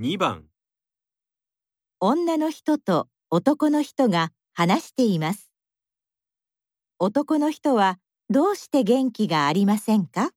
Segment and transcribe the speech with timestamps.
[0.00, 0.46] 2番
[2.00, 5.52] 女の人と男の人が話しています。
[6.98, 7.98] 男の人は
[8.30, 10.30] どうして元気がありませんか？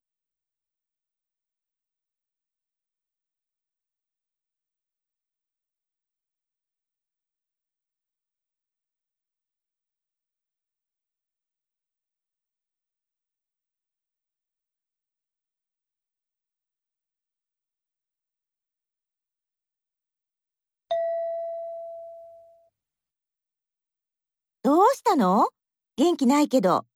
[24.73, 25.49] どうしたの？
[25.97, 26.87] 元気ないけど。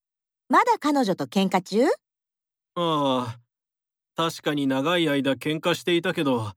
[0.49, 1.85] まだ彼女と喧嘩中？
[2.73, 3.39] ああ
[4.15, 6.53] 確かに長い間喧嘩していたけど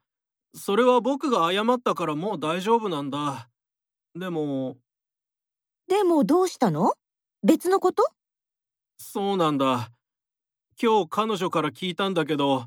[0.54, 3.50] それは僕が謝ったからもう大丈夫なんだ。
[4.18, 4.78] でも
[5.88, 6.94] でもどうしたの？
[7.42, 8.08] 別のこと？
[8.96, 9.90] そうなんだ。
[10.82, 12.64] 今日彼女から聞いたんだけど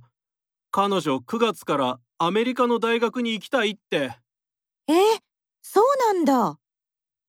[0.70, 4.16] 彼女9月からアメリカの大学に行きたいって。
[4.88, 4.96] えー、
[5.64, 6.60] そうなんだ。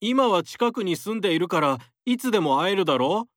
[0.01, 3.27] 今は近くに住んでいるからいつでも会えるだろ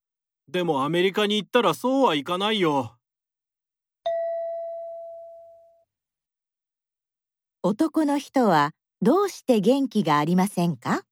[0.48, 2.94] でもアメリカに行ったらそうはいかないよ。
[7.62, 8.70] 男の人は
[9.02, 11.02] どうして元気がありませんか？